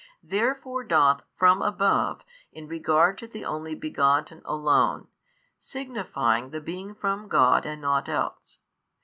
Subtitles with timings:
[0.23, 5.01] Therefore doth from above in regard to the Only Begotten Alone,
[5.59, 8.57] |585 signify the being from God and nought else.